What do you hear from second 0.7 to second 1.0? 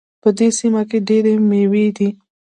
کې